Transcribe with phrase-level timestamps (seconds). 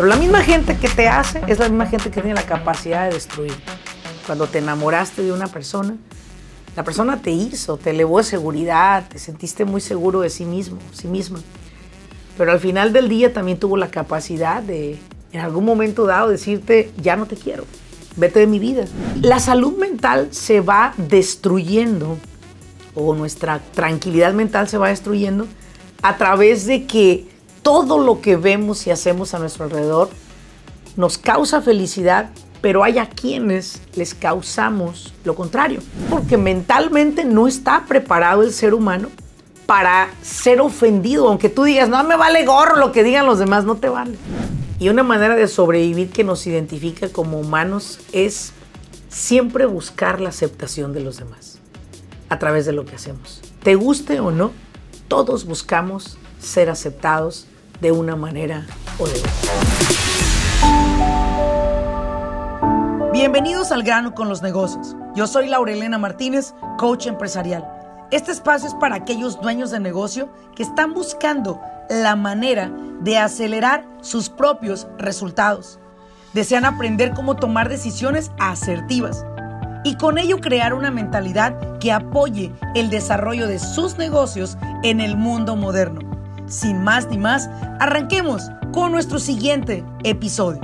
[0.00, 3.06] Pero la misma gente que te hace es la misma gente que tiene la capacidad
[3.06, 3.52] de destruir.
[4.24, 5.94] Cuando te enamoraste de una persona,
[6.74, 10.78] la persona te hizo, te elevó de seguridad, te sentiste muy seguro de sí mismo,
[10.94, 11.40] sí misma.
[12.38, 14.98] Pero al final del día también tuvo la capacidad de,
[15.32, 17.66] en algún momento dado, decirte, ya no te quiero,
[18.16, 18.86] vete de mi vida.
[19.20, 22.16] La salud mental se va destruyendo,
[22.94, 25.46] o nuestra tranquilidad mental se va destruyendo,
[26.00, 27.28] a través de que
[27.62, 30.10] todo lo que vemos y hacemos a nuestro alrededor
[30.96, 32.30] nos causa felicidad,
[32.60, 38.74] pero hay a quienes les causamos lo contrario, porque mentalmente no está preparado el ser
[38.74, 39.08] humano
[39.66, 43.64] para ser ofendido, aunque tú digas, no me vale gorro lo que digan los demás,
[43.64, 44.16] no te vale.
[44.78, 48.52] Y una manera de sobrevivir que nos identifica como humanos es
[49.08, 51.58] siempre buscar la aceptación de los demás
[52.28, 53.42] a través de lo que hacemos.
[53.62, 54.52] Te guste o no,
[55.08, 57.46] todos buscamos ser aceptados
[57.80, 58.66] de una manera
[58.98, 59.30] o de otra.
[63.12, 64.96] Bienvenidos al grano con los negocios.
[65.14, 67.66] Yo soy Laurelena Martínez, coach empresarial.
[68.10, 72.70] Este espacio es para aquellos dueños de negocio que están buscando la manera
[73.00, 75.78] de acelerar sus propios resultados.
[76.34, 79.24] Desean aprender cómo tomar decisiones asertivas
[79.84, 85.16] y con ello crear una mentalidad que apoye el desarrollo de sus negocios en el
[85.16, 86.19] mundo moderno.
[86.50, 87.48] Sin más ni más,
[87.78, 90.60] arranquemos con nuestro siguiente episodio.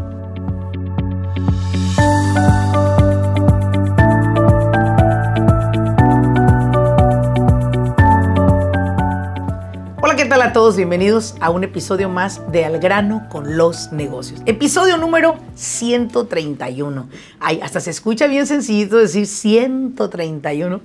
[10.02, 10.76] Hola, ¿qué tal a todos?
[10.76, 14.42] Bienvenidos a un episodio más de Al grano con los negocios.
[14.44, 17.08] Episodio número 131.
[17.38, 20.80] Ay, hasta se escucha bien sencillito decir 131,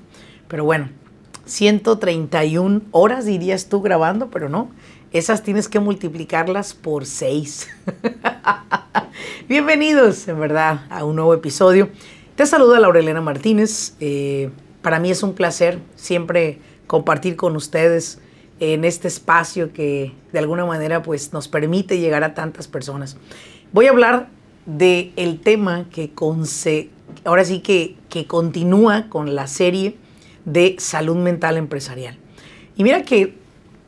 [0.48, 0.90] pero bueno,
[1.52, 4.72] 131 horas dirías tú grabando, pero no.
[5.12, 7.68] Esas tienes que multiplicarlas por 6.
[9.50, 11.90] Bienvenidos, en verdad, a un nuevo episodio.
[12.38, 13.96] Te saluda Laurelena Martínez.
[14.00, 14.50] Eh,
[14.82, 18.20] para mí es un placer siempre compartir con ustedes
[18.62, 23.18] en este espacio que de alguna manera pues nos permite llegar a tantas personas.
[23.74, 24.30] Voy a hablar
[24.66, 26.14] del el tema que
[27.26, 29.98] ahora sí que, que continúa con la serie
[30.46, 32.18] de salud mental empresarial.
[32.76, 33.38] Y mira que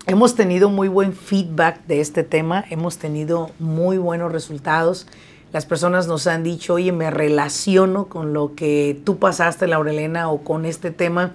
[0.05, 5.07] hemos tenido muy buen feedback de este tema, hemos tenido muy buenos resultados.
[5.51, 10.43] Las personas nos han dicho, oye, me relaciono con lo que tú pasaste, Laurelena, o
[10.43, 11.33] con este tema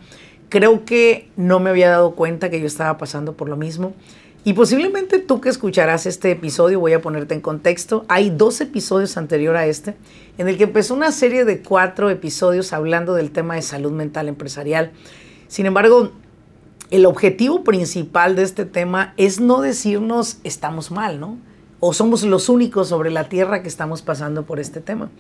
[0.48, 3.92] Creo que no me había dado cuenta que yo estaba pasando por lo mismo.
[4.44, 9.16] Y posiblemente tú que escucharás este episodio, voy a ponerte en contexto, hay dos episodios
[9.16, 9.96] anterior a este,
[10.38, 14.28] en el que empezó una serie de cuatro episodios hablando del tema de salud mental
[14.28, 14.92] empresarial.
[15.48, 16.12] Sin embargo,
[16.90, 21.36] el objetivo principal de este tema es no decirnos estamos mal, ¿no?
[21.80, 25.10] O somos los únicos sobre la tierra que estamos pasando por este tema,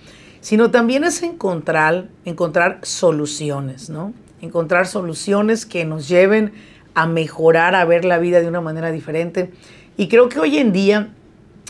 [0.40, 4.12] sino también es encontrar, encontrar soluciones, ¿no?
[4.40, 6.52] encontrar soluciones que nos lleven
[6.98, 9.52] a mejorar, a ver la vida de una manera diferente.
[9.96, 11.10] Y creo que hoy en día,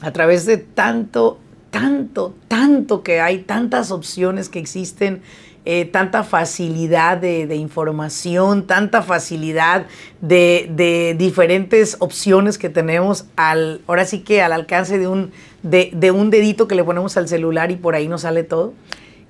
[0.01, 1.39] a través de tanto,
[1.71, 5.21] tanto, tanto que hay, tantas opciones que existen,
[5.67, 9.85] eh, tanta facilidad de, información, tanta facilidad
[10.23, 15.31] de, de, diferentes opciones que tenemos al, ahora sí que al alcance de un,
[15.63, 18.73] de, de un dedito que le ponemos al celular y por ahí nos sale todo.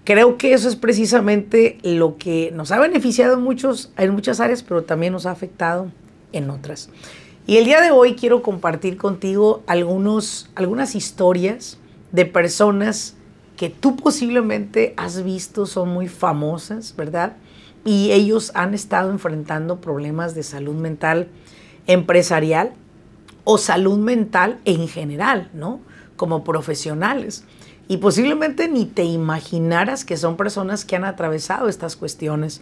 [0.08, 4.62] Creo que eso es precisamente lo que nos ha beneficiado en, muchos, en muchas áreas,
[4.62, 5.92] pero también nos ha afectado
[6.32, 6.88] en otras.
[7.46, 11.76] Y el día de hoy quiero compartir contigo algunos, algunas historias
[12.10, 13.16] de personas
[13.58, 17.36] que tú posiblemente has visto, son muy famosas, ¿verdad?
[17.84, 21.28] Y ellos han estado enfrentando problemas de salud mental
[21.86, 22.72] empresarial
[23.44, 25.80] o salud mental en general, ¿no?
[26.16, 27.44] Como profesionales.
[27.90, 32.60] Y posiblemente ni te imaginaras que son personas que han atravesado estas cuestiones.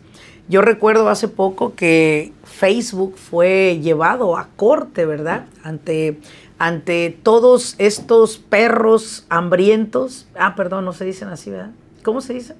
[0.48, 5.46] Yo recuerdo hace poco que Facebook fue llevado a corte, ¿verdad?
[5.64, 6.20] Ante,
[6.58, 10.28] ante todos estos perros hambrientos.
[10.38, 11.72] Ah, perdón, no se dicen así, ¿verdad?
[12.04, 12.54] ¿Cómo se dice?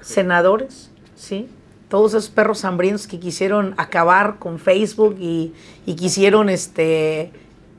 [0.00, 1.48] Senadores, ¿sí?
[1.88, 5.52] Todos esos perros hambrientos que quisieron acabar con Facebook y,
[5.86, 7.30] y quisieron, este,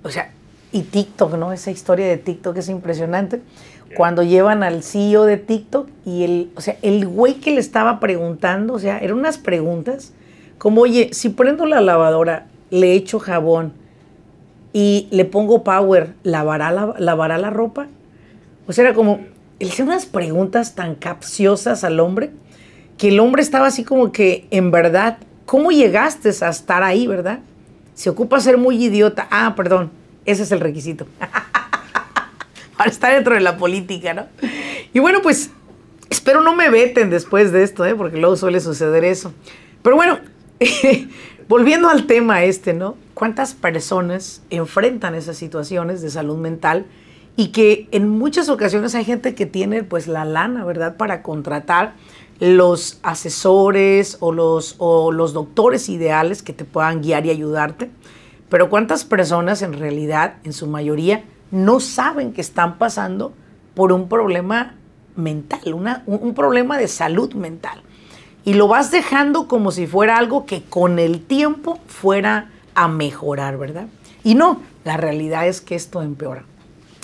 [0.04, 0.32] o sea,
[0.72, 1.54] y TikTok, ¿no?
[1.54, 3.42] Esa historia de TikTok es impresionante.
[3.96, 8.00] Cuando llevan al CEO de TikTok y el, o sea, el güey que le estaba
[8.00, 10.14] preguntando, o sea, eran unas preguntas
[10.58, 13.74] como, oye, si prendo la lavadora, le echo jabón
[14.74, 17.88] y le pongo power, ¿lavará la, lavará la ropa?
[18.68, 19.22] O sea, era como,
[19.60, 22.32] él hacía unas preguntas tan capciosas al hombre
[22.98, 27.40] que el hombre estaba así como que, en verdad, ¿cómo llegaste a estar ahí, verdad?
[27.94, 29.28] Se ocupa ser muy idiota.
[29.32, 29.92] Ah, perdón,
[30.28, 31.08] ese es el requisito.
[32.78, 34.28] para estar dentro de la política, ¿no?
[34.94, 35.50] Y bueno, pues
[36.10, 37.96] espero no me veten después de esto, ¿eh?
[37.96, 39.34] porque luego suele suceder eso.
[39.82, 40.20] Pero bueno,
[41.48, 42.96] volviendo al tema este, ¿no?
[43.14, 46.86] ¿Cuántas personas enfrentan esas situaciones de salud mental?
[47.36, 50.98] Y que en muchas ocasiones hay gente que tiene pues la lana, ¿verdad?
[50.98, 51.94] Para contratar
[52.40, 57.90] los asesores o los, o los doctores ideales que te puedan guiar y ayudarte.
[58.50, 63.34] Pero cuántas personas en realidad, en su mayoría, no saben que están pasando
[63.74, 64.76] por un problema
[65.16, 65.74] mental,
[66.06, 67.82] un problema de salud mental.
[68.46, 73.58] Y lo vas dejando como si fuera algo que con el tiempo fuera a mejorar,
[73.58, 73.88] ¿verdad?
[74.24, 76.46] Y no, la realidad es que esto empeora.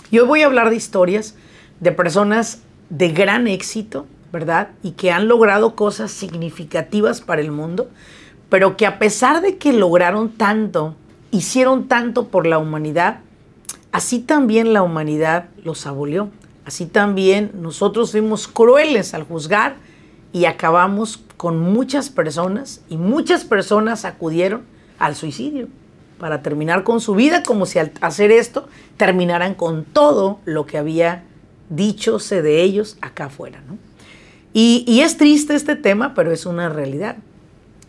[0.09, 1.35] Y hoy voy a hablar de historias
[1.79, 4.69] de personas de gran éxito, ¿verdad?
[4.83, 7.89] Y que han logrado cosas significativas para el mundo,
[8.49, 10.95] pero que a pesar de que lograron tanto,
[11.33, 13.19] hicieron tanto por la humanidad,
[13.91, 16.29] así también la humanidad los abolió.
[16.65, 19.75] Así también nosotros fuimos crueles al juzgar
[20.31, 24.61] y acabamos con muchas personas y muchas personas acudieron
[24.97, 25.67] al suicidio
[26.19, 30.77] para terminar con su vida como si al hacer esto terminaran con todo lo que
[30.77, 31.25] había
[31.69, 33.61] dichose de ellos acá afuera.
[33.67, 33.77] ¿no?
[34.53, 37.17] Y, es triste este tema, pero es una realidad.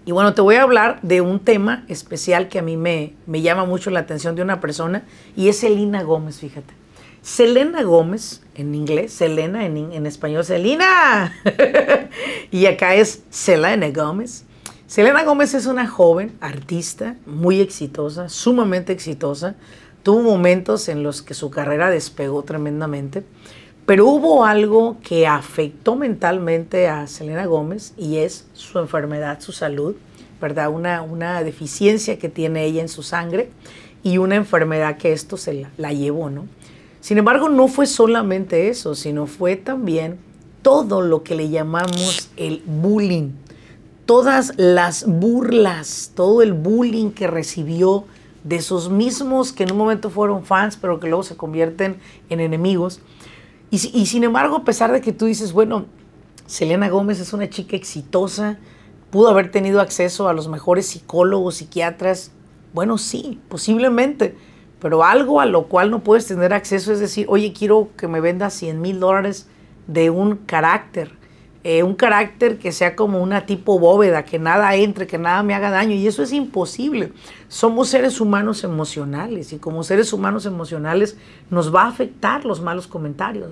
[0.06, 3.40] Y bueno, te voy a hablar de un tema especial que a mí me, me
[3.40, 5.04] llama mucho la atención de una persona
[5.34, 6.74] y es Selena Gómez, fíjate.
[7.22, 11.32] Selena Gómez, en inglés, Selena, en, en español, Selena.
[12.50, 14.44] y acá es Selena Gómez.
[14.86, 19.54] Selena Gómez es una joven artista muy exitosa, sumamente exitosa.
[20.02, 23.24] Tuvo momentos en los que su carrera despegó tremendamente.
[23.86, 29.94] Pero hubo algo que afectó mentalmente a Selena Gómez y es su enfermedad, su salud,
[30.40, 30.70] ¿verdad?
[30.70, 33.50] Una, una deficiencia que tiene ella en su sangre
[34.02, 36.46] y una enfermedad que esto se la, la llevó, ¿no?
[37.00, 40.18] Sin embargo, no fue solamente eso, sino fue también
[40.62, 43.32] todo lo que le llamamos el bullying,
[44.06, 48.06] todas las burlas, todo el bullying que recibió
[48.44, 51.96] de esos mismos que en un momento fueron fans, pero que luego se convierten
[52.30, 53.00] en enemigos.
[53.74, 55.86] Y, sin embargo, a pesar de que tú dices, bueno,
[56.46, 58.56] Selena Gómez es una chica exitosa,
[59.10, 62.30] pudo haber tenido acceso a los mejores psicólogos, psiquiatras,
[62.72, 64.36] bueno, sí, posiblemente,
[64.78, 68.20] pero algo a lo cual no puedes tener acceso es decir, oye, quiero que me
[68.20, 69.48] vendas 100 mil dólares
[69.88, 71.10] de un carácter,
[71.66, 75.54] eh, un carácter que sea como una tipo bóveda, que nada entre, que nada me
[75.54, 77.12] haga daño, y eso es imposible.
[77.48, 81.16] Somos seres humanos emocionales y como seres humanos emocionales
[81.48, 83.50] nos va a afectar los malos comentarios.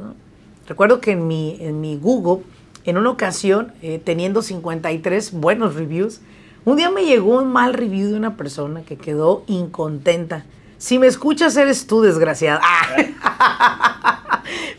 [0.69, 2.45] Recuerdo que en mi, en mi Google,
[2.85, 6.21] en una ocasión, eh, teniendo 53 buenos reviews,
[6.67, 10.45] un día me llegó un mal review de una persona que quedó incontenta.
[10.77, 12.61] Si me escuchas, eres tú, desgraciada.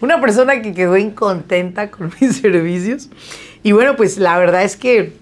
[0.01, 3.09] una persona que quedó incontenta con mis servicios.
[3.63, 5.13] Y bueno, pues la verdad es que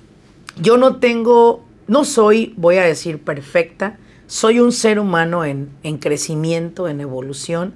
[0.59, 3.97] yo no tengo, no soy, voy a decir, perfecta.
[4.27, 7.73] Soy un ser humano en, en crecimiento, en evolución.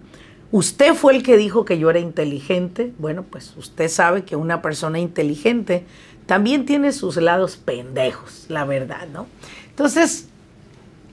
[0.52, 2.94] Usted fue el que dijo que yo era inteligente.
[2.98, 5.86] Bueno, pues usted sabe que una persona inteligente
[6.26, 9.28] también tiene sus lados pendejos, la verdad, ¿no?
[9.70, 10.28] Entonces,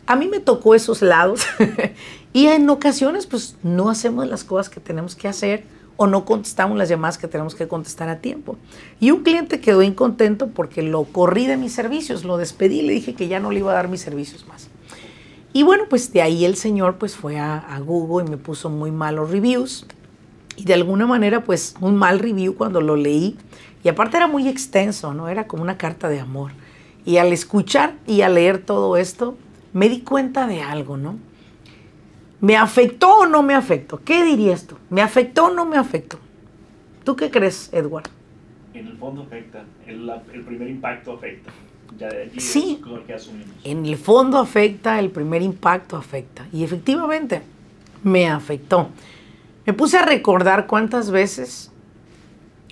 [0.07, 1.43] a mí me tocó esos lados
[2.33, 5.65] y en ocasiones pues no hacemos las cosas que tenemos que hacer
[5.97, 8.57] o no contestamos las llamadas que tenemos que contestar a tiempo.
[9.01, 13.15] Y un cliente quedó incontento porque lo corrí de mis servicios, lo despedí, le dije
[13.15, 14.69] que ya no le iba a dar mis servicios más.
[15.53, 18.71] Y bueno, pues de ahí el señor pues fue a, a Google y me puso
[18.71, 19.87] muy malos reviews.
[20.57, 23.37] Y de alguna manera pues un mal review cuando lo leí.
[23.85, 25.29] Y aparte era muy extenso, ¿no?
[25.29, 26.53] Era como una carta de amor.
[27.05, 29.37] Y al escuchar y al leer todo esto,
[29.73, 31.19] me di cuenta de algo, ¿no?
[32.43, 34.01] ¿Me afectó o no me afectó?
[34.05, 34.77] ¿Qué dirías tú?
[34.91, 36.19] ¿Me afectó o no me afectó?
[37.05, 38.09] ¿Tú qué crees, Edward?
[38.75, 41.53] En el fondo afecta, el, el primer impacto afecta.
[41.97, 43.49] Ya de sí, es lo que asumimos.
[43.63, 46.45] en el fondo afecta, el primer impacto afecta.
[46.53, 47.43] Y efectivamente,
[48.03, 48.89] me afectó.
[49.65, 51.71] Me puse a recordar cuántas veces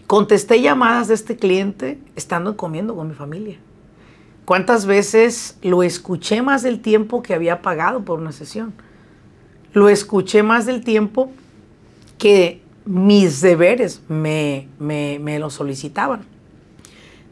[0.09, 3.59] contesté llamadas de este cliente estando comiendo con mi familia.
[4.47, 8.75] ¿Cuántas veces lo escuché más del tiempo que había pagado por una sesión?
[9.73, 11.31] Lo escuché más del tiempo
[12.19, 16.23] que mis deberes me, me, lo solicitaban.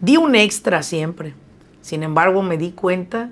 [0.00, 1.35] Di un extra siempre.
[1.80, 3.30] Sin embargo, me di cuenta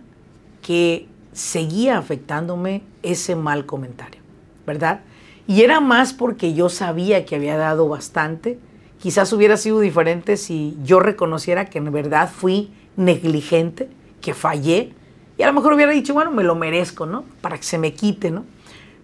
[0.63, 4.21] que seguía afectándome ese mal comentario,
[4.67, 5.01] ¿verdad?
[5.47, 8.59] Y era más porque yo sabía que había dado bastante.
[8.99, 13.89] Quizás hubiera sido diferente si yo reconociera que en verdad fui negligente,
[14.21, 14.93] que fallé.
[15.39, 17.25] Y a lo mejor hubiera dicho, bueno, me lo merezco, ¿no?
[17.41, 18.45] Para que se me quite, ¿no?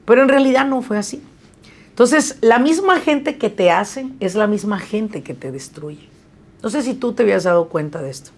[0.05, 1.23] Pero en realidad no fue así.
[1.89, 6.09] Entonces, la misma gente que te hace es la misma gente que te destruye.
[6.63, 8.31] No sé si tú te habías dado cuenta de esto,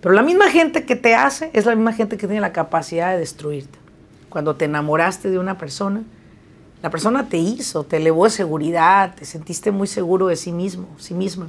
[0.00, 3.12] pero la misma gente que te hace es la misma gente que tiene la capacidad
[3.12, 3.78] de destruirte.
[4.28, 6.02] Cuando te enamoraste de una persona,
[6.82, 10.88] la persona te hizo, te elevó de seguridad, te sentiste muy seguro de sí mismo,
[10.98, 11.48] sí misma.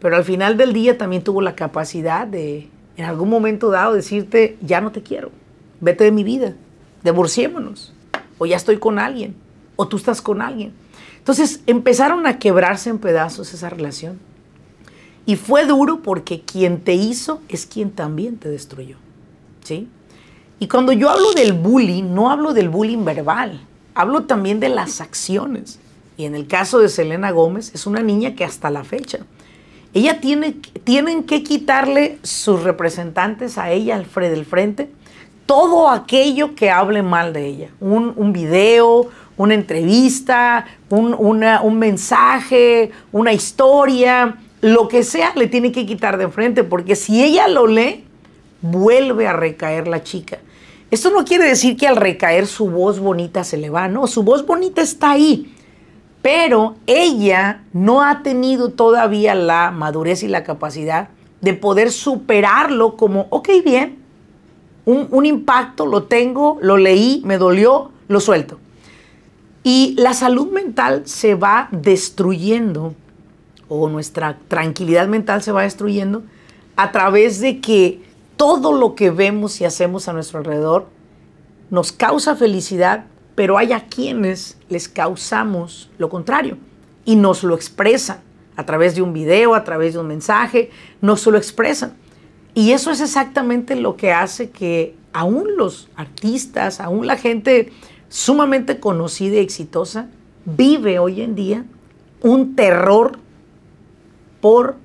[0.00, 4.56] Pero al final del día también tuvo la capacidad de, en algún momento dado, decirte,
[4.60, 5.30] ya no te quiero,
[5.80, 6.54] vete de mi vida,
[7.02, 7.94] divorciémonos,
[8.44, 9.34] o ya estoy con alguien,
[9.76, 10.72] o tú estás con alguien.
[11.18, 14.18] Entonces empezaron a quebrarse en pedazos esa relación.
[15.26, 18.96] Y fue duro porque quien te hizo es quien también te destruyó.
[19.62, 19.88] ¿Sí?
[20.58, 23.62] Y cuando yo hablo del bullying, no hablo del bullying verbal,
[23.94, 25.78] hablo también de las acciones.
[26.18, 29.20] Y en el caso de Selena Gómez, es una niña que hasta la fecha
[29.94, 34.90] ella tiene, tienen que quitarle sus representantes a ella al del frente
[35.46, 37.68] todo aquello que hable mal de ella.
[37.80, 46.16] Un, video, una entrevista, un, mensaje, una historia, lo que sea, le tiene que quitar
[46.18, 48.04] de frente, porque si ella lo lee,
[48.62, 50.38] vuelve a recaer la chica.
[50.90, 54.22] Esto no quiere decir que al recaer su voz bonita se le va, no, su
[54.22, 55.50] voz bonita está ahí
[56.24, 61.10] pero ella no ha tenido todavía la madurez y la capacidad
[61.42, 63.98] de poder superarlo como, ok, bien,
[64.86, 68.58] un, impacto, lo tengo, lo leí, me dolió, lo suelto.
[69.62, 72.94] Y la salud mental se va destruyendo,
[73.68, 76.22] o nuestra tranquilidad mental se va destruyendo,
[76.76, 78.02] a través de que
[78.36, 80.86] todo lo que vemos y hacemos a nuestro alrededor
[81.70, 86.58] nos causa felicidad, pero hay a quienes les causamos lo contrario
[87.04, 88.18] y nos lo expresan
[88.56, 91.94] a través de un video, a través de un mensaje, nos lo expresan.
[92.54, 97.72] Y eso es exactamente lo que hace que aún los artistas, aún la gente
[98.08, 100.08] sumamente conocida y exitosa,
[100.44, 101.64] vive hoy en día
[102.20, 103.18] un terror
[104.40, 104.76] por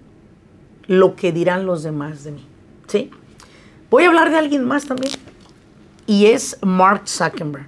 [0.88, 2.46] lo que dirán los demás de mí.
[2.88, 3.12] ¿sí?
[3.90, 5.14] Voy a hablar de alguien más también.
[6.08, 7.68] Y es Mark Zuckerberg.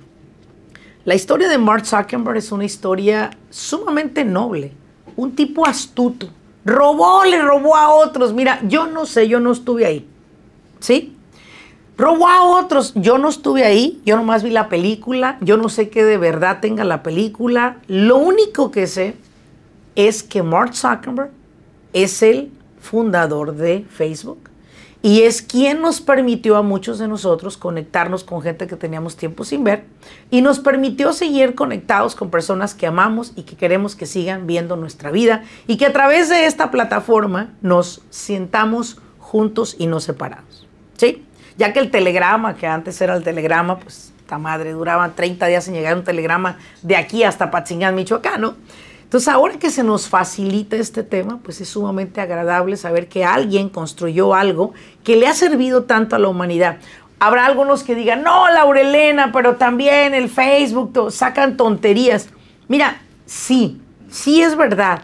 [1.05, 4.71] La historia de Mark Zuckerberg es una historia sumamente noble.
[5.15, 6.29] Un tipo astuto.
[6.65, 8.33] Robó, le robó a otros.
[8.33, 10.07] Mira, yo no sé, yo no estuve ahí.
[10.79, 11.15] ¿Sí?
[11.97, 12.93] Robó a otros.
[12.95, 14.01] Yo no estuve ahí.
[14.05, 15.37] Yo nomás vi la película.
[15.41, 17.77] Yo no sé qué de verdad tenga la película.
[17.87, 19.15] Lo único que sé
[19.95, 21.31] es que Mark Zuckerberg
[21.93, 24.50] es el fundador de Facebook
[25.03, 29.43] y es quien nos permitió a muchos de nosotros conectarnos con gente que teníamos tiempo
[29.43, 29.85] sin ver
[30.29, 34.75] y nos permitió seguir conectados con personas que amamos y que queremos que sigan viendo
[34.75, 40.67] nuestra vida y que a través de esta plataforma nos sientamos juntos y no separados.
[40.97, 41.25] ¿Sí?
[41.57, 45.67] Ya que el telegrama, que antes era el telegrama, pues esta madre duraba 30 días
[45.67, 48.55] en llegar un telegrama de aquí hasta Patzingán, Michoacán, ¿no?
[49.11, 53.67] Entonces, ahora que se nos facilita este tema, pues es sumamente agradable saber que alguien
[53.67, 54.71] construyó algo
[55.03, 56.77] que le ha servido tanto a la humanidad.
[57.19, 62.29] Habrá algunos que digan, no, Laurelena, pero también el Facebook, sacan tonterías.
[62.69, 65.01] Mira, sí, sí es verdad,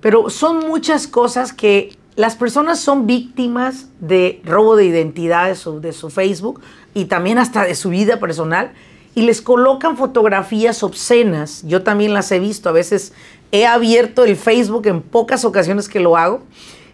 [0.00, 5.92] pero son muchas cosas que las personas son víctimas de robo de identidad de de
[5.92, 6.62] su Facebook
[6.94, 8.72] y también hasta de su vida personal
[9.16, 11.62] y les colocan fotografías obscenas.
[11.66, 13.14] Yo también las he visto, a veces
[13.50, 16.42] he abierto el Facebook en pocas ocasiones que lo hago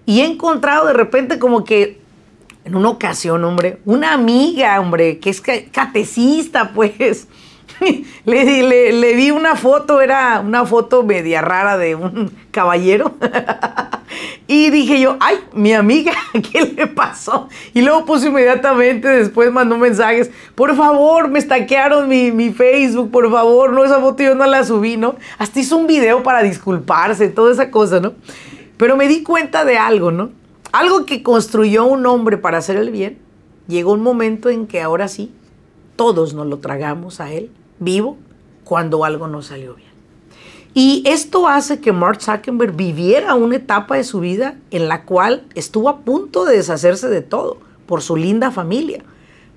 [0.07, 2.01] y he encontrado de repente como que
[2.65, 7.27] en una ocasión, hombre, una amiga, hombre, que es catecista, pues,
[8.25, 13.17] le, le, vi una foto, era una foto media rara de un caballero.
[14.47, 16.13] y dije yo, ay, mi amiga,
[16.53, 17.49] ¿qué le pasó?
[17.75, 23.31] Y luego puse inmediatamente, después mandó mensajes, por favor, me estaquearon mi, mi Facebook, por
[23.31, 25.17] favor, no, esa foto yo no la subí, ¿no?
[25.39, 28.15] Hasta hizo un video para disculparse, toda esa cosa, ¿no?
[28.77, 30.31] Pero me di cuenta de algo, ¿no?
[30.73, 33.19] Algo que construyó un hombre para hacer el bien,
[33.69, 35.33] llegó un momento en que ahora sí,
[35.97, 38.17] todos nos lo tragamos a él vivo
[38.65, 39.92] cuando algo no salió bien.
[40.75, 45.45] Y esto hace que Mark Zuckerberg viviera una etapa de su vida en la cual
[45.55, 49.05] estuvo a punto de deshacerse de todo por su linda familia.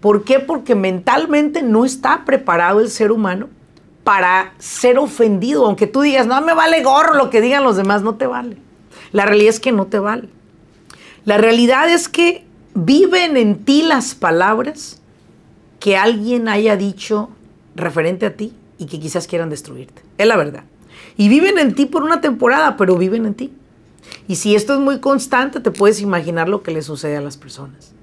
[0.02, 0.40] ¿Por qué?
[0.40, 3.48] Porque mentalmente no está preparado el ser humano
[4.04, 5.66] para ser ofendido.
[5.66, 8.58] Aunque tú digas, no me vale gorro lo que digan los demás, no te vale.
[9.14, 10.28] La realidad es que no te vale.
[11.24, 12.44] La realidad es que
[12.74, 15.02] viven en ti las palabras
[15.80, 17.30] que alguien haya dicho
[17.76, 20.02] referente a ti y que quizás quieran destruirte.
[20.18, 20.66] Es la verdad.
[21.18, 23.54] Y viven en ti por una temporada, pero viven en ti.
[24.28, 27.38] Y si esto es muy constante, te puedes imaginar lo que le sucede a las
[27.38, 27.94] personas.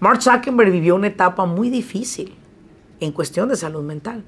[0.00, 2.34] Mark Zuckerberg vivió una etapa muy difícil
[3.00, 4.22] en cuestión de salud mental.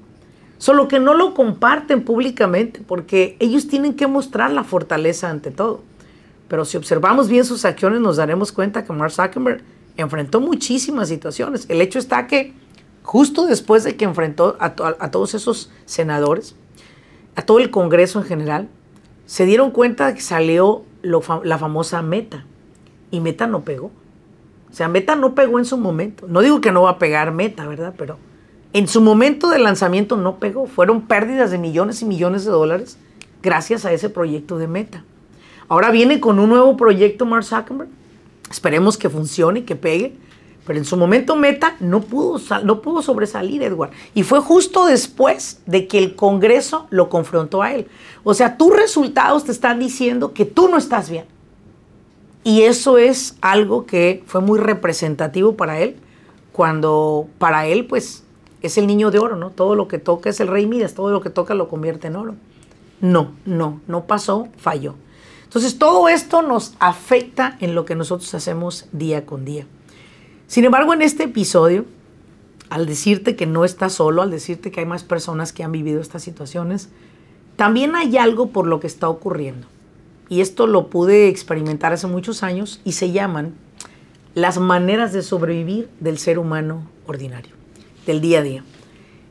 [0.57, 5.83] Solo que no lo comparten públicamente porque ellos tienen que mostrar la fortaleza ante todo.
[6.47, 9.61] Pero si observamos bien sus acciones nos daremos cuenta que Mark Zuckerberg
[9.97, 11.65] enfrentó muchísimas situaciones.
[11.69, 12.53] El hecho está que
[13.03, 14.75] justo después de que enfrentó a,
[15.11, 16.55] todos esos senadores,
[17.37, 18.67] a todo el Congreso en general,
[19.27, 22.45] se dieron cuenta de que salió la famosa meta.
[23.11, 23.91] Y meta no pegó.
[24.71, 26.25] O sea, meta no pegó en su momento.
[26.27, 27.93] No digo que no va a pegar meta, ¿verdad?
[27.95, 28.17] Pero
[28.73, 30.65] en su momento de lanzamiento no pegó.
[30.65, 32.97] Fueron pérdidas de millones y millones de dólares
[33.43, 35.03] gracias a ese proyecto de meta.
[35.67, 37.89] Ahora viene con un nuevo proyecto Mark Zuckerberg.
[38.49, 40.17] Esperemos que funcione, que pegue.
[40.67, 43.91] Pero en su momento Meta no pudo, no pudo sobresalir, Edward.
[44.13, 47.87] Y fue justo después de que el Congreso lo confrontó a él.
[48.25, 51.25] O sea, tus resultados te están diciendo que tú no estás bien.
[52.43, 55.95] Y eso es algo que fue muy representativo para él,
[56.51, 58.25] cuando para él, pues,
[58.61, 59.51] es el niño de oro, ¿no?
[59.51, 62.17] Todo lo que toca es el rey Midas, todo lo que toca lo convierte en
[62.17, 62.35] oro.
[62.99, 64.95] No, no, no pasó, falló.
[65.45, 69.65] Entonces todo esto nos afecta en lo que nosotros hacemos día con día.
[70.47, 71.85] Sin embargo, en este episodio,
[72.69, 76.01] al decirte que no estás solo, al decirte que hay más personas que han vivido
[76.01, 76.89] estas situaciones,
[77.55, 79.67] también hay algo por lo que está ocurriendo.
[80.29, 83.53] Y esto lo pude experimentar hace muchos años y se llaman
[84.33, 87.53] las maneras de sobrevivir del ser humano ordinario,
[88.05, 88.63] del día a día.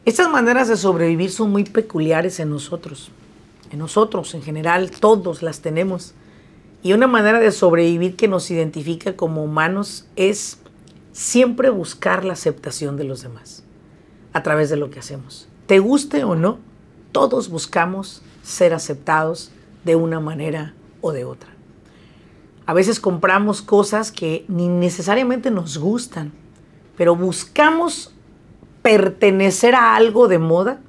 [0.05, 3.11] Estas maneras de sobrevivir son muy peculiares en nosotros
[3.73, 6.15] en nosotros en general, todos las tenemos.
[6.83, 10.59] Y una manera de sobrevivir que nos identifica como humanos es
[11.17, 13.65] siempre buscar la aceptación de los demás
[14.35, 15.49] a través de lo que hacemos.
[15.65, 16.59] Te guste o no,
[17.11, 19.51] todos buscamos ser aceptados
[19.83, 21.49] de una manera o de otra.
[22.67, 26.33] A veces compramos cosas que ni necesariamente nos gustan,
[26.99, 28.13] pero buscamos
[28.83, 30.81] pertenecer a algo de moda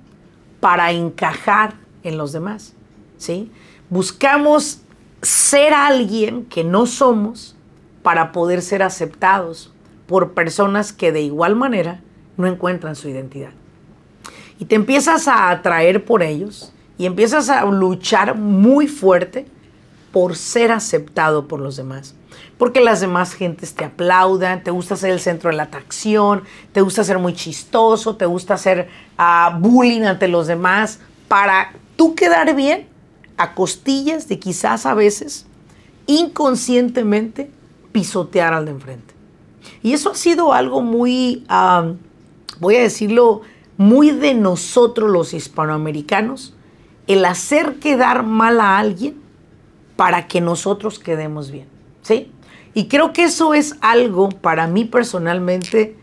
[0.60, 2.74] para encajar en los demás.
[3.18, 3.50] ¿sí?
[3.90, 4.82] Buscamos
[5.22, 7.56] ser alguien que no somos
[8.04, 9.72] para poder ser aceptados
[10.08, 12.02] por personas que de igual manera
[12.38, 13.52] no encuentran su identidad.
[14.60, 19.46] Y te empiezas a atraer por ellos y empiezas a luchar muy fuerte
[20.12, 22.16] por ser aceptado por los demás.
[22.58, 26.82] Porque las demás gentes te aplaudan, te gusta ser el centro de la atracción, te
[26.82, 28.90] gusta ser muy chistoso, te gusta hacer
[29.20, 32.88] uh, bullying ante los demás para tú quedar bien
[33.38, 35.46] a costillas de quizás a veces
[36.08, 37.52] inconscientemente
[37.92, 39.17] pisotear al de enfrente.
[39.84, 41.46] Y eso ha sido algo muy,
[42.60, 43.42] voy a decirlo,
[43.78, 46.56] muy de nosotros los hispanoamericanos,
[47.08, 49.16] el hacer quedar mal a alguien
[49.96, 51.68] para que nosotros quedemos bien.
[52.02, 52.32] ¿Sí?
[52.74, 55.96] Y creo que eso es algo para mí personalmente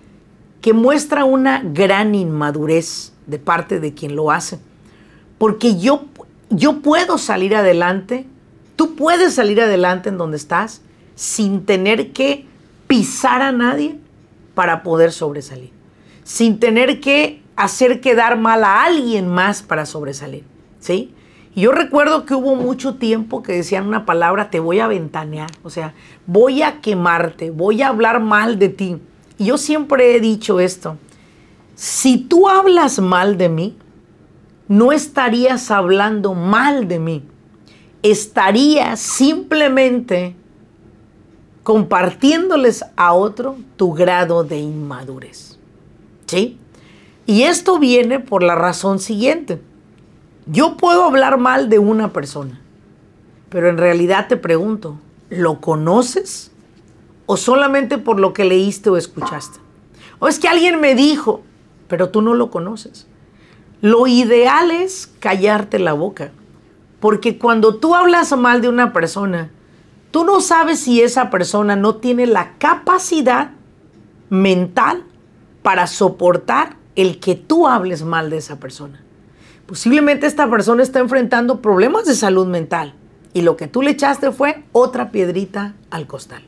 [0.60, 4.58] que muestra una gran inmadurez de parte de quien lo hace.
[5.38, 6.04] Porque yo
[6.50, 8.26] yo puedo salir adelante,
[8.76, 10.82] tú puedes salir adelante en donde estás
[11.14, 12.46] sin tener que
[12.86, 13.98] pisar a nadie
[14.54, 15.70] para poder sobresalir,
[16.22, 20.44] sin tener que hacer quedar mal a alguien más para sobresalir,
[20.80, 21.14] ¿sí?
[21.54, 25.50] Y yo recuerdo que hubo mucho tiempo que decían una palabra, te voy a ventanear,
[25.62, 25.94] o sea,
[26.26, 28.96] voy a quemarte, voy a hablar mal de ti.
[29.38, 30.98] Y yo siempre he dicho esto,
[31.76, 33.76] si tú hablas mal de mí,
[34.68, 37.22] no estarías hablando mal de mí.
[38.02, 40.36] Estarías simplemente
[41.64, 45.58] compartiéndoles a otro tu grado de inmadurez.
[46.26, 46.58] ¿Sí?
[47.26, 49.60] Y esto viene por la razón siguiente.
[50.46, 52.60] Yo puedo hablar mal de una persona,
[53.48, 54.98] pero en realidad te pregunto,
[55.30, 56.52] ¿lo conoces?
[57.24, 59.58] ¿O solamente por lo que leíste o escuchaste?
[60.18, 61.42] O es que alguien me dijo,
[61.88, 63.06] pero tú no lo conoces.
[63.80, 66.30] Lo ideal es callarte la boca,
[67.00, 69.50] porque cuando tú hablas mal de una persona,
[70.14, 73.50] tú no sabes si esa persona no tiene la capacidad
[74.30, 75.02] mental
[75.60, 79.02] para soportar el que tú hables mal de esa persona.
[79.66, 82.94] Posiblemente esta persona está enfrentando problemas de salud mental
[83.32, 86.44] y lo que tú le echaste fue otra piedrita al costal.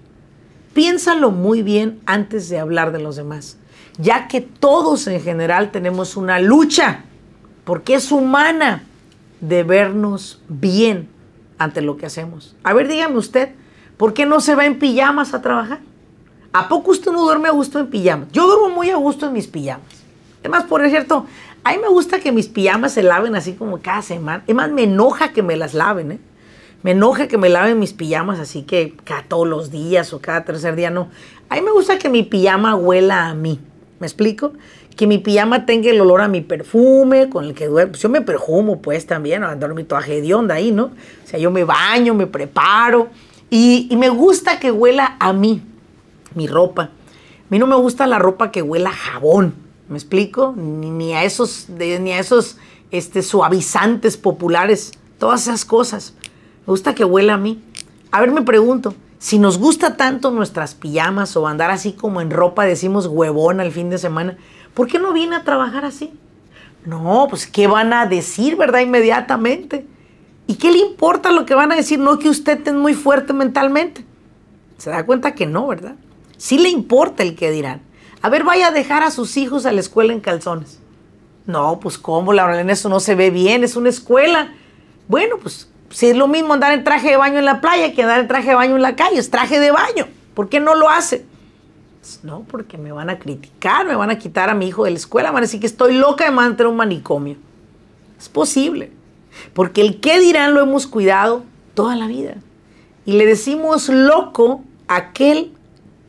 [0.73, 3.59] Piénsalo muy bien antes de hablar de los demás,
[3.99, 7.03] ya que todos en general tenemos una lucha
[7.65, 8.85] porque es humana
[9.41, 11.16] de vernos bien
[11.59, 12.57] ante lo que hacemos.
[12.63, 13.51] A ver, dígame usted,
[13.97, 15.81] ¿por qué no se va en pijamas a trabajar?
[16.53, 18.29] ¿A poco usted no duerme a gusto en pijamas?
[18.33, 20.05] Yo duermo muy a gusto en mis pijamas.
[20.41, 21.27] Además, por cierto,
[21.65, 24.45] a mí me gusta que mis pijamas se laven así como cada semana.
[24.47, 26.21] Es más, me enoja que me las laven, ¿eh?
[26.83, 30.45] Me enoja que me laven mis pijamas así que cada todos los días o cada
[30.45, 31.09] tercer día, no.
[31.49, 33.59] A mí me gusta que mi pijama huela a mí.
[33.99, 34.53] ¿Me explico?
[34.97, 37.93] Que mi pijama tenga el olor a mi perfume con el que duermo.
[37.93, 40.03] Pues yo me perfumo, pues también, a dormir toda
[40.35, 40.85] onda ahí, ¿no?
[40.85, 43.09] O sea, yo me baño, me preparo
[43.51, 45.63] y, me gusta que huela a mí,
[46.35, 46.85] mi ropa.
[46.85, 49.55] A mí no me gusta la ropa que huela jabón,
[49.89, 50.55] ¿me explico?
[50.57, 52.57] Ni, ni a esos, ni a esos
[52.91, 56.15] este, suavizantes populares, todas esas cosas.
[56.67, 57.63] Me gusta que huela a mí.
[58.11, 62.31] A ver, me pregunto, si nos gusta tanto nuestras pijamas o andar así como en
[62.31, 64.39] ropa, decimos huevón al fin de semana,
[64.77, 66.13] ¿por qué no viene a trabajar así?
[66.85, 68.81] No, pues ¿qué van a decir, verdad?
[68.81, 69.87] Inmediatamente.
[70.47, 71.99] ¿Y qué le importa lo que van a decir?
[71.99, 74.05] No que usted esté muy fuerte mentalmente.
[74.77, 75.97] Se da cuenta que no, ¿verdad?
[76.37, 77.81] Sí le importa el que dirán.
[78.21, 80.79] A ver, vaya a dejar a sus hijos a la escuela en calzones.
[81.47, 84.53] No, pues cómo, Laura, eso no se ve bien, es una escuela.
[85.09, 88.03] Bueno, pues si es lo mismo andar en traje de baño en la playa que
[88.03, 90.07] andar en traje de baño en la calle, es traje de baño.
[90.35, 91.25] ¿Por qué no lo hace?
[92.07, 94.93] Pues, no, porque me van a criticar, me van a quitar a mi hijo de
[94.93, 97.37] la escuela, van a decir que estoy loca de mantener un manicomio.
[98.17, 98.93] Es posible,
[99.55, 101.43] porque el qué dirán lo hemos cuidado
[101.75, 102.37] toda la vida.
[103.07, 105.53] Y le decimos loco a aquel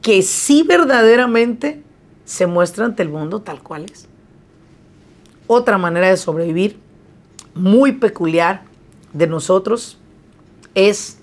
[0.03, 1.81] que sí verdaderamente
[2.25, 4.07] se muestra ante el mundo tal cual es.
[5.47, 6.79] Otra manera de sobrevivir
[7.55, 8.65] muy peculiar
[9.13, 9.97] de nosotros
[10.75, 11.17] es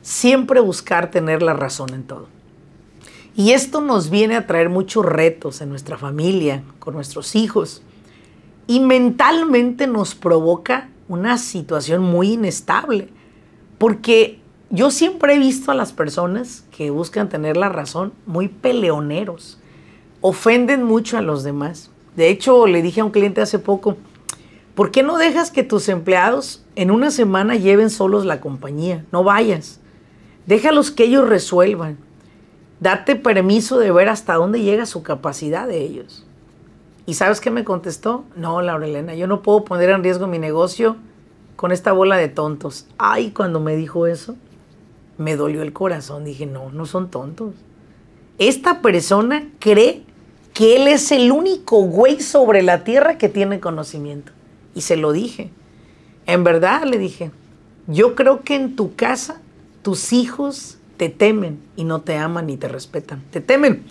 [0.00, 2.37] siempre buscar tener la razón en todo.
[3.38, 7.82] Y esto nos viene a traer muchos retos en nuestra familia, con nuestros hijos.
[8.66, 13.10] Y mentalmente nos provoca una situación muy inestable.
[13.78, 19.60] Porque yo siempre he visto a las personas que buscan tener la razón muy peleoneros.
[20.20, 21.92] Ofenden mucho a los demás.
[22.16, 23.96] De hecho, le dije a un cliente hace poco,
[24.74, 29.04] ¿Por qué no dejas que tus empleados en una semana lleven solos la compañía?
[29.12, 29.78] No vayas.
[30.46, 32.07] Déjalos que ellos resuelvan.
[32.80, 36.24] Date permiso de ver hasta dónde llega su capacidad de ellos.
[37.06, 38.24] ¿Y sabes qué me contestó?
[38.36, 40.96] No, Laura yo no puedo poner en riesgo mi negocio
[41.56, 42.86] con esta bola de tontos.
[42.98, 44.36] Ay, cuando me dijo eso,
[45.16, 46.24] me dolió el corazón.
[46.24, 47.54] Dije, no, no son tontos.
[48.38, 50.04] Esta persona cree
[50.54, 54.32] que él es el único güey sobre la tierra que tiene conocimiento.
[54.74, 55.50] Y se lo dije.
[56.26, 57.32] En verdad le dije,
[57.86, 59.40] yo creo que en tu casa
[59.82, 63.22] tus hijos te temen y no te aman ni te respetan.
[63.30, 63.84] Te temen.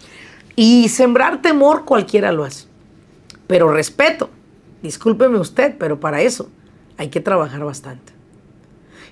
[0.55, 2.67] Y sembrar temor cualquiera lo hace.
[3.47, 4.29] Pero respeto.
[4.83, 6.49] Discúlpeme usted, pero para eso
[6.97, 8.13] hay que trabajar bastante.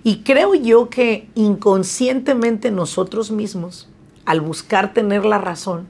[0.04, 3.90] Y creo yo que inconscientemente nosotros mismos,
[4.26, 5.88] al buscar tener la razón,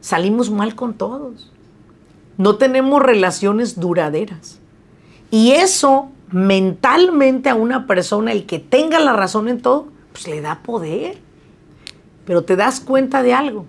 [0.00, 1.50] salimos mal con todos.
[2.36, 4.58] No tenemos relaciones duraderas.
[5.30, 10.40] Y eso mentalmente a una persona, el que tenga la razón en todo, pues le
[10.40, 11.18] da poder.
[12.26, 13.64] Pero te das cuenta de algo.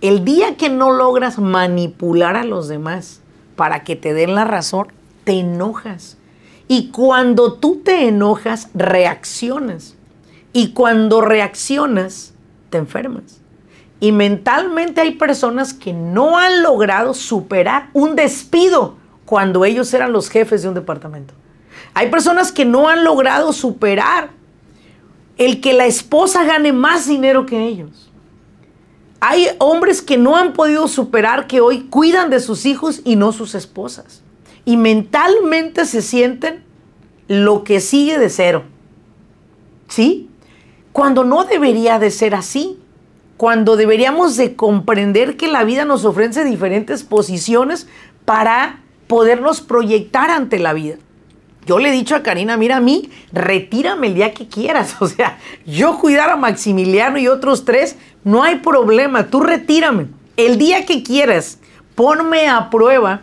[0.00, 3.20] El día que no logras manipular a los demás
[3.56, 4.88] para que te den la razón,
[5.24, 6.16] te enojas.
[6.68, 9.96] Y cuando tú te enojas, reaccionas.
[10.52, 12.32] Y cuando reaccionas,
[12.70, 13.40] te enfermas.
[13.98, 20.28] Y mentalmente hay personas que no han logrado superar un despido cuando ellos eran los
[20.28, 21.34] jefes de un departamento.
[21.94, 24.30] Hay personas que no han logrado superar
[25.38, 28.10] el que la esposa gane más dinero que ellos.
[29.20, 33.32] Hay hombres que no han podido superar que hoy cuidan de sus hijos y no
[33.32, 34.22] sus esposas.
[34.64, 36.64] Y mentalmente se sienten
[37.28, 38.64] lo que sigue de cero.
[39.88, 40.28] ¿Sí?
[40.92, 42.78] Cuando no debería de ser así.
[43.36, 47.86] Cuando deberíamos de comprender que la vida nos ofrece diferentes posiciones
[48.24, 50.96] para podernos proyectar ante la vida.
[51.66, 54.96] Yo le he dicho a Karina, mira a mí, retírame el día que quieras.
[55.00, 60.06] O sea, yo cuidar a Maximiliano y otros tres, no hay problema, tú retírame.
[60.36, 61.58] El día que quieras,
[61.94, 63.22] ponme a prueba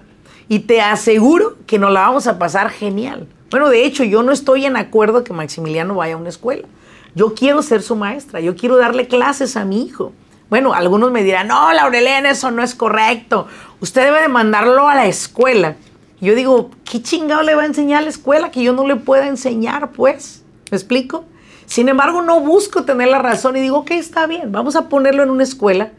[0.49, 3.27] y te aseguro que nos la vamos a pasar genial.
[3.49, 6.67] Bueno, de hecho, yo no estoy en acuerdo que Maximiliano vaya a una escuela.
[7.15, 10.12] Yo quiero ser su maestra, yo quiero darle clases a mi hijo.
[10.49, 13.47] Bueno, algunos me dirán, no, Laurelena, eso no es correcto.
[13.79, 15.75] Usted debe de mandarlo a la escuela.
[16.21, 18.95] Yo digo, ¿qué chingado le va a enseñar a la escuela que yo no le
[18.95, 20.43] pueda enseñar, pues?
[20.71, 21.26] ¿Me explico?
[21.65, 25.23] Sin embargo, no busco tener la razón y digo, ok, está bien, vamos a ponerlo
[25.23, 25.91] en una escuela.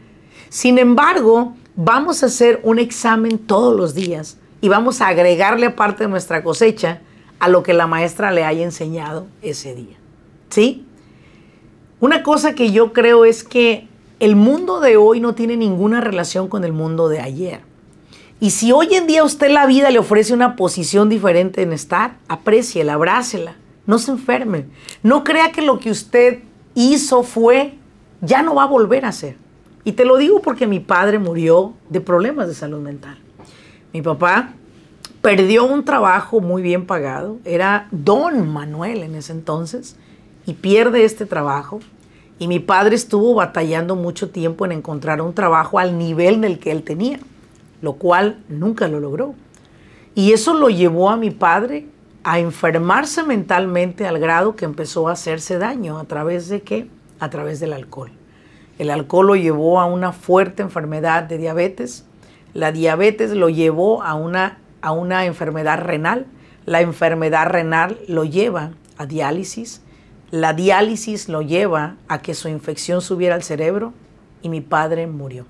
[0.49, 6.05] Sin embargo, vamos a hacer un examen todos los días y vamos a agregarle parte
[6.05, 7.01] de nuestra cosecha
[7.39, 9.97] a lo que la maestra le haya enseñado ese día.
[10.49, 10.85] ¿Sí?
[11.99, 13.87] Una cosa que yo creo es que
[14.19, 17.61] el mundo de hoy no tiene ninguna relación con el mundo de ayer.
[18.39, 22.17] Y si hoy en día usted la vida le ofrece una posición diferente en estar,
[22.27, 23.55] apréciela, abrácela,
[23.87, 24.65] no se enferme.
[25.03, 26.39] No crea que lo que usted
[26.73, 27.75] hizo fue,
[28.21, 29.37] ya no va a volver a ser.
[29.83, 33.17] Y te lo digo porque mi padre murió de problemas de salud mental.
[33.93, 34.53] Mi papá
[35.21, 39.95] perdió un trabajo muy bien pagado, era don Manuel en ese entonces,
[40.45, 41.79] y pierde este trabajo.
[42.37, 46.59] Y mi padre estuvo batallando mucho tiempo en encontrar un trabajo al nivel en el
[46.59, 47.19] que él tenía,
[47.85, 49.35] lo cual nunca lo logró.
[50.15, 51.85] Y eso lo llevó a mi padre
[52.23, 55.99] a enfermarse mentalmente al grado que empezó a hacerse daño.
[55.99, 56.89] ¿A través de qué?
[57.19, 58.11] A través del alcohol.
[58.79, 62.05] El alcohol lo llevó a una fuerte enfermedad de diabetes.
[62.55, 66.25] La diabetes lo llevó a una a una enfermedad renal.
[66.65, 69.81] La enfermedad renal lo lleva a diálisis.
[70.31, 73.93] La diálisis lo lleva a que su infección subiera al cerebro
[74.41, 75.45] y mi padre murió.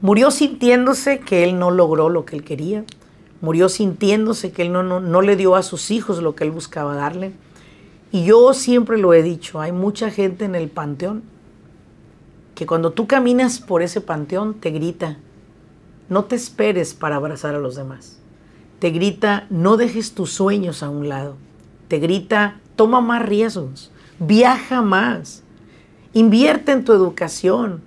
[0.00, 2.84] Murió sintiéndose que él no logró lo que él quería.
[3.40, 6.50] Murió sintiéndose que él no, no, no le dio a sus hijos lo que él
[6.50, 7.32] buscaba darle.
[8.12, 11.22] Y yo siempre lo he dicho, hay mucha gente en el panteón
[12.54, 15.18] que cuando tú caminas por ese panteón te grita,
[16.08, 18.18] no te esperes para abrazar a los demás.
[18.78, 21.36] Te grita, no dejes tus sueños a un lado.
[21.88, 25.42] Te grita, toma más riesgos, viaja más,
[26.14, 27.82] invierte en tu educación,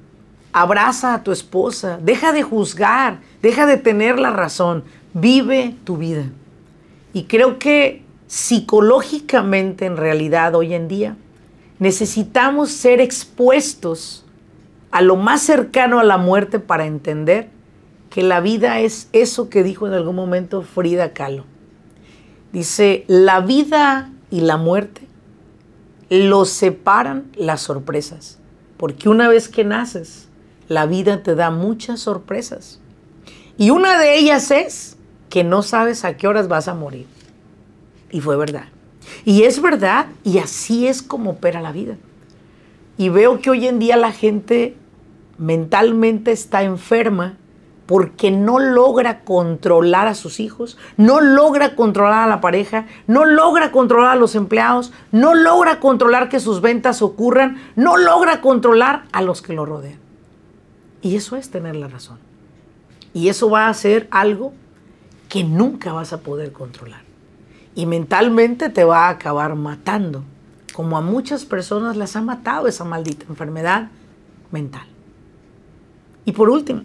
[0.54, 4.84] abraza a tu esposa, deja de juzgar, deja de tener la razón,
[5.14, 6.26] vive tu vida.
[7.14, 11.16] Y creo que psicológicamente en realidad hoy en día
[11.80, 14.26] necesitamos ser expuestos
[14.92, 17.50] a lo más cercano a la muerte para entender
[18.10, 21.46] que la vida es eso que dijo en algún momento Frida Kahlo.
[22.52, 25.02] Dice, la vida y la muerte
[26.10, 28.40] los separan las sorpresas,
[28.78, 30.29] porque una vez que naces,
[30.70, 32.80] la vida te da muchas sorpresas.
[33.58, 34.96] Y una de ellas es
[35.30, 37.08] que no sabes a qué horas vas a morir.
[38.12, 38.66] Y fue verdad.
[39.26, 41.98] Y es verdad, y así es como opera la vida.
[42.98, 44.76] Y veo que hoy en día la gente
[45.38, 47.38] mentalmente está enferma
[47.88, 53.72] porque no logra controlar a sus hijos, no logra controlar a la pareja, no logra
[53.72, 59.24] controlar a los empleados, no logra controlar que sus ventas ocurran, no logra controlar a
[59.24, 60.09] los que lo rodean.
[61.02, 62.18] Y eso es tener la razón.
[63.14, 64.54] Y eso va a ser algo
[65.30, 67.02] que nunca vas a poder controlar.
[67.76, 70.24] Y mentalmente te va a acabar matando,
[70.74, 73.90] como a muchas personas las ha matado esa maldita enfermedad
[74.52, 74.88] mental.
[76.26, 76.84] Y por último,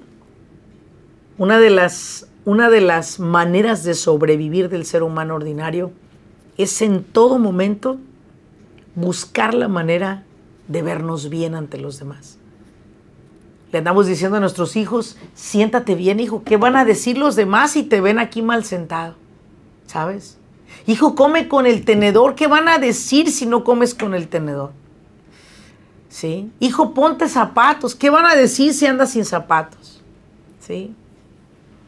[1.36, 5.92] una de las, una de las maneras de sobrevivir del ser humano ordinario
[6.56, 7.98] es en todo momento
[8.94, 10.24] buscar la manera
[10.68, 12.38] de vernos bien ante los demás.
[13.74, 17.72] Le andamos diciendo a nuestros hijos, siéntate bien, hijo, ¿qué van a decir los demás
[17.72, 19.16] si te ven aquí mal sentado?
[19.88, 20.38] ¿Sabes?
[20.86, 24.70] Hijo, come con el tenedor, ¿qué van a decir si no comes con el tenedor?
[26.08, 26.52] ¿Sí?
[26.60, 30.00] Hijo, ponte zapatos, ¿qué van a decir si andas sin zapatos?
[30.60, 30.94] ¿Sí?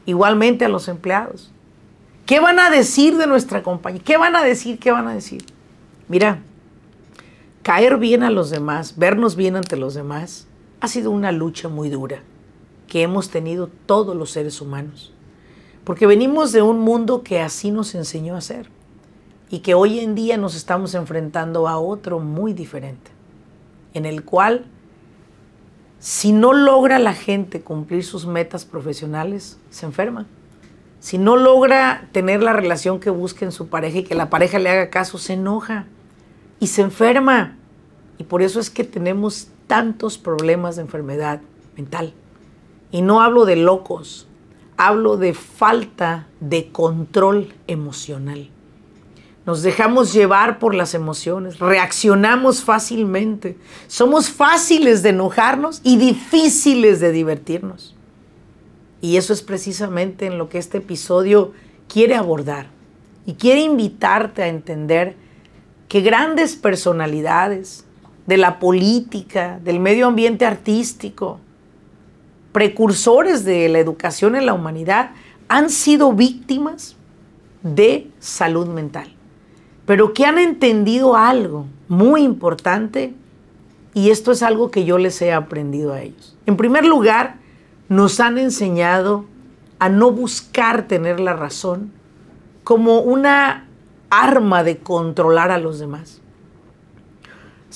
[0.07, 1.53] igualmente a los empleados.
[2.27, 4.03] ¿Qué van a decir de nuestra compañía?
[4.05, 4.81] ¿Qué van a decir?
[4.81, 5.45] ¿Qué van a decir?
[6.09, 6.41] Mira,
[7.63, 10.49] caer bien a los demás, vernos bien ante los demás,
[10.81, 12.23] ha sido una lucha muy dura
[12.89, 15.13] que hemos tenido todos los seres humanos.
[15.85, 18.69] Porque venimos de un mundo que así nos enseñó a ser
[19.51, 23.11] y que hoy en día nos estamos enfrentando a otro muy diferente,
[23.95, 24.67] en el cual
[25.99, 30.27] si no logra la gente cumplir sus metas profesionales, se enferma.
[31.01, 34.59] Si no logra tener la relación que busca en su pareja y que la pareja
[34.59, 35.87] le haga caso, se enoja
[36.59, 37.57] y se enferma.
[38.19, 41.41] Y por eso es que tenemos tantos problemas de enfermedad
[41.77, 42.13] mental.
[42.91, 44.27] Y no hablo de locos,
[44.77, 48.51] hablo de falta de control emocional.
[49.45, 57.13] Nos dejamos llevar por las emociones, reaccionamos fácilmente, somos fáciles de enojarnos y difíciles de
[57.13, 57.95] divertirnos.
[59.01, 61.53] Y eso es precisamente en lo que este episodio
[61.89, 62.67] quiere abordar
[63.25, 65.15] y quiere invitarte a entender
[65.89, 67.86] que grandes personalidades
[68.27, 71.41] de la política, del medio ambiente artístico,
[72.53, 75.11] precursores de la educación en la humanidad,
[75.49, 76.97] han sido víctimas
[77.63, 79.17] de salud mental
[79.87, 83.15] pero que han entendido algo muy importante
[83.95, 86.37] y esto es algo que yo les he aprendido a ellos.
[86.45, 87.37] En primer lugar,
[87.89, 89.25] nos han enseñado
[89.79, 91.93] a no buscar tener la razón
[92.65, 93.69] como una
[94.11, 96.21] arma de controlar a los demás.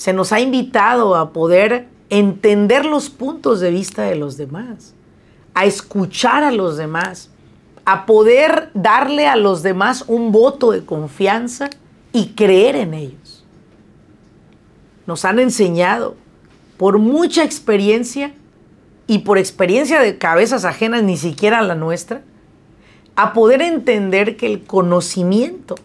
[0.01, 4.95] Se nos ha invitado a poder entender los puntos de vista de los demás,
[5.53, 7.29] a escuchar a los demás,
[7.85, 11.69] a poder darle a los demás un voto de confianza
[12.13, 13.45] y creer en ellos.
[15.05, 16.15] Nos han enseñado
[16.77, 18.33] por mucha experiencia
[19.05, 22.23] y por experiencia de cabezas ajenas, ni siquiera la nuestra,
[23.15, 25.75] a poder entender que el conocimiento,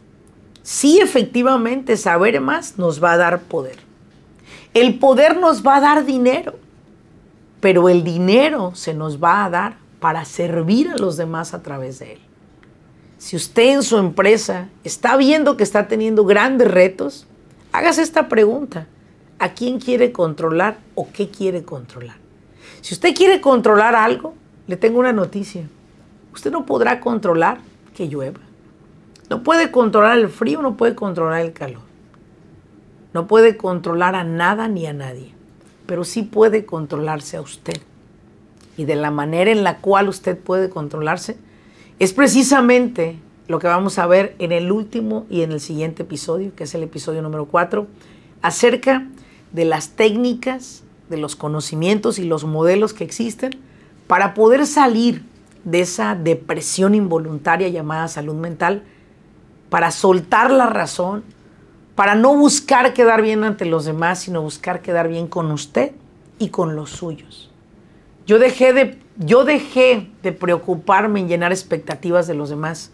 [0.63, 3.85] sí efectivamente saber más nos va a dar poder.
[4.77, 6.53] El poder nos va a dar dinero,
[7.61, 11.99] pero el dinero se nos va a dar para servir a los demás a través
[11.99, 12.19] de él.
[13.17, 17.27] Si usted en su empresa está viendo que está teniendo grandes retos,
[17.73, 18.87] hágase esta pregunta.
[19.39, 22.17] ¿A quién quiere controlar o qué quiere controlar?
[22.83, 24.35] Si usted quiere controlar algo,
[24.67, 25.67] le tengo una noticia.
[26.35, 27.61] Usted no podrá controlar
[27.95, 28.41] que llueva.
[29.31, 31.86] No puede controlar el frío, no puede controlar el calor.
[33.17, 35.33] No puede controlar a nada ni a nadie,
[35.87, 37.81] pero sí puede controlarse a usted.
[38.77, 41.39] Y de la manera en la cual usted puede controlarse
[41.99, 46.55] es precisamente lo que vamos a ver en el último y en el siguiente episodio,
[46.55, 47.87] que es el episodio número 4,
[48.43, 49.07] acerca
[49.51, 53.53] de las técnicas, de los conocimientos y los modelos que existen
[54.07, 55.25] para poder salir
[55.65, 58.83] de esa depresión involuntaria llamada salud mental,
[59.71, 61.25] para soltar la razón,
[61.97, 65.93] para no buscar quedar bien ante los demás, sino buscar quedar bien con usted
[66.39, 67.51] y con los suyos.
[68.27, 72.93] Yo dejé de, yo dejé de preocuparme en llenar expectativas de los demás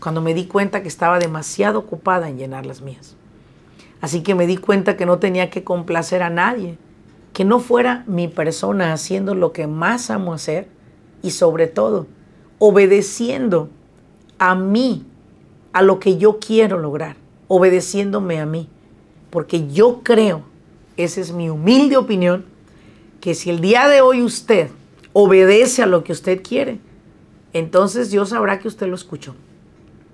[0.00, 3.16] cuando me di cuenta que estaba demasiado ocupada en llenar las mías.
[4.00, 6.76] Así que me di cuenta que no tenía que complacer a nadie,
[7.32, 10.68] que no fuera mi persona haciendo lo que más amo hacer,
[11.22, 12.06] y sobre todo
[12.58, 13.68] obedeciendo
[14.38, 15.06] a mí,
[15.72, 17.16] a lo que yo quiero lograr,
[17.52, 18.68] obedeciéndome a mí.
[19.28, 20.42] Porque yo creo,
[20.96, 22.44] esa es mi humilde opinión,
[23.20, 24.70] que si el día de hoy usted
[25.12, 26.78] obedece a lo que usted quiere,
[27.52, 29.34] entonces Dios sabrá que usted lo escuchó.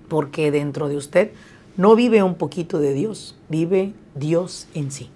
[0.09, 1.31] Porque dentro de usted
[1.77, 5.11] no vive un poquito de Dios, vive Dios en sí.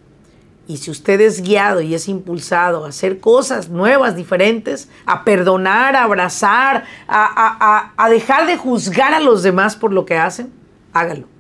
[0.68, 5.96] Y si usted es guiado y es impulsado a hacer cosas nuevas, diferentes, a perdonar,
[5.96, 10.54] a abrazar, a, dejar de juzgar a los demás por lo que hacen,
[10.94, 11.31] hágalo.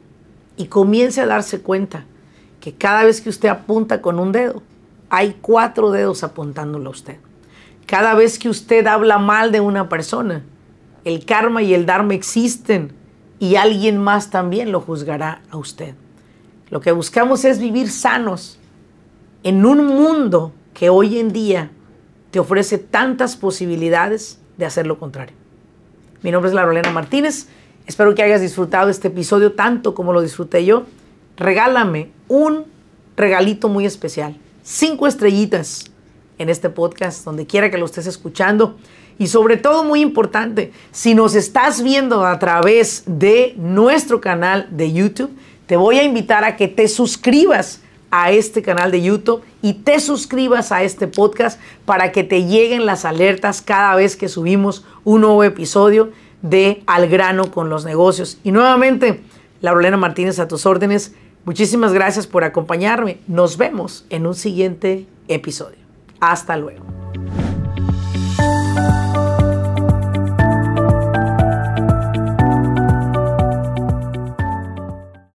[0.58, 2.06] Y comience a darse cuenta
[2.60, 4.62] que cada vez que usted apunta con un dedo,
[5.10, 7.18] hay cuatro dedos apuntándolo a usted.
[7.86, 10.44] Cada vez que usted habla mal de una persona,
[11.04, 12.94] el karma y el dharma existen
[13.40, 15.96] y alguien más también lo juzgará a usted.
[16.70, 18.60] Lo que buscamos es vivir sanos
[19.44, 21.72] en un mundo que hoy en día
[22.30, 25.36] te ofrece tantas posibilidades de hacer lo contrario.
[26.22, 27.48] Mi nombre es Larolena Martínez.
[27.88, 30.84] Espero que hayas disfrutado este episodio tanto como lo disfruté yo.
[31.38, 32.65] Regálame un
[33.17, 34.38] regalito muy especial.
[34.63, 35.86] Cinco estrellitas
[36.38, 38.78] en este podcast, donde quiera que lo estés escuchando.
[39.17, 44.91] Y sobre todo, muy importante, si nos estás viendo a través de nuestro canal de
[44.91, 45.32] YouTube,
[45.67, 50.00] te voy a invitar a que te suscribas a este canal de YouTube y te
[50.00, 55.22] suscribas a este podcast para que te lleguen las alertas cada vez que subimos un
[55.22, 58.39] nuevo episodio de Al grano con los negocios.
[58.43, 59.21] Y nuevamente,
[59.62, 61.15] Laurelena Martínez a tus órdenes.
[61.45, 63.19] Muchísimas gracias por acompañarme.
[63.27, 65.80] Nos vemos en un siguiente episodio.
[66.19, 66.86] Hasta luego.